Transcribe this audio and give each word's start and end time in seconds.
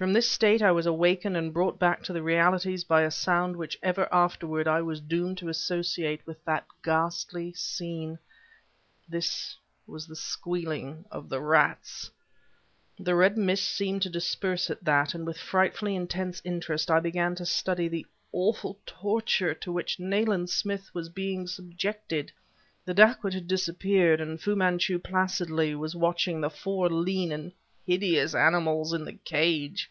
From 0.00 0.14
this 0.14 0.30
state 0.30 0.62
I 0.62 0.72
was 0.72 0.86
awakened 0.86 1.36
and 1.36 1.52
brought 1.52 1.78
back 1.78 2.02
to 2.04 2.14
the 2.14 2.22
realities 2.22 2.84
by 2.84 3.02
a 3.02 3.10
sound 3.10 3.54
which 3.54 3.78
ever 3.82 4.08
afterward 4.10 4.66
I 4.66 4.80
was 4.80 4.98
doomed 4.98 5.36
to 5.36 5.50
associate 5.50 6.26
with 6.26 6.42
that 6.46 6.66
ghastly 6.82 7.52
scene. 7.52 8.18
This 9.10 9.58
was 9.86 10.06
the 10.06 10.16
squealing 10.16 11.04
of 11.10 11.28
the 11.28 11.42
rats. 11.42 12.10
The 12.98 13.14
red 13.14 13.36
mist 13.36 13.68
seemed 13.68 14.00
to 14.00 14.08
disperse 14.08 14.70
at 14.70 14.82
that, 14.84 15.12
and 15.14 15.26
with 15.26 15.36
frightfully 15.36 15.94
intense 15.94 16.40
interest, 16.46 16.90
I 16.90 17.00
began 17.00 17.34
to 17.34 17.44
study 17.44 17.86
the 17.86 18.06
awful 18.32 18.78
torture 18.86 19.52
to 19.52 19.70
which 19.70 20.00
Nayland 20.00 20.48
Smith 20.48 20.90
was 20.94 21.10
being 21.10 21.46
subjected. 21.46 22.32
The 22.86 22.94
dacoit 22.94 23.34
had 23.34 23.46
disappeared, 23.46 24.18
and 24.18 24.40
Fu 24.40 24.56
Manchu 24.56 24.98
placidly 24.98 25.74
was 25.74 25.94
watching 25.94 26.40
the 26.40 26.48
four 26.48 26.88
lean 26.88 27.30
and 27.30 27.52
hideous 27.86 28.36
animals 28.36 28.92
in 28.92 29.04
the 29.04 29.12
cage. 29.12 29.90